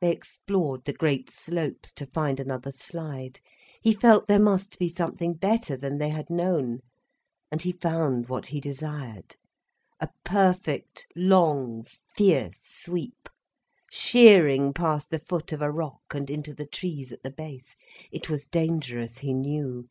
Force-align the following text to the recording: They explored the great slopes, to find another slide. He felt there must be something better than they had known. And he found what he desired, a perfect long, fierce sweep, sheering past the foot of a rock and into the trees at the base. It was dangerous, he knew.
They 0.00 0.10
explored 0.10 0.86
the 0.86 0.94
great 0.94 1.28
slopes, 1.28 1.92
to 1.92 2.06
find 2.06 2.40
another 2.40 2.70
slide. 2.72 3.40
He 3.82 3.92
felt 3.92 4.26
there 4.26 4.38
must 4.38 4.78
be 4.78 4.88
something 4.88 5.34
better 5.34 5.76
than 5.76 5.98
they 5.98 6.08
had 6.08 6.30
known. 6.30 6.80
And 7.52 7.60
he 7.60 7.72
found 7.72 8.30
what 8.30 8.46
he 8.46 8.58
desired, 8.58 9.36
a 10.00 10.08
perfect 10.24 11.06
long, 11.14 11.84
fierce 12.16 12.62
sweep, 12.62 13.28
sheering 13.90 14.72
past 14.72 15.10
the 15.10 15.18
foot 15.18 15.52
of 15.52 15.60
a 15.60 15.70
rock 15.70 16.14
and 16.14 16.30
into 16.30 16.54
the 16.54 16.64
trees 16.64 17.12
at 17.12 17.22
the 17.22 17.28
base. 17.28 17.76
It 18.10 18.30
was 18.30 18.46
dangerous, 18.46 19.18
he 19.18 19.34
knew. 19.34 19.90